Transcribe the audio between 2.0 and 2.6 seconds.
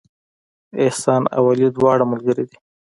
ملګري دي